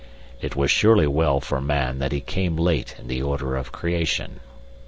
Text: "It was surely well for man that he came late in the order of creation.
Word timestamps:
"It 0.41 0.55
was 0.55 0.71
surely 0.71 1.05
well 1.05 1.39
for 1.39 1.61
man 1.61 1.99
that 1.99 2.11
he 2.11 2.21
came 2.21 2.55
late 2.57 2.95
in 2.97 3.07
the 3.07 3.21
order 3.21 3.55
of 3.55 3.71
creation. 3.71 4.39